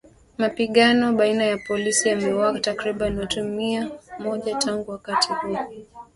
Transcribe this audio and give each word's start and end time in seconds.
Mapigano 0.37 1.13
baina 1.13 1.43
ya 1.43 1.57
polisi 1.57 2.09
yameuwa 2.09 2.59
takriban 2.59 3.17
watu 3.19 3.43
mia 3.43 3.89
moja 4.19 4.55
tangu 4.55 4.91
wakati 4.91 5.33
huo 5.33 5.59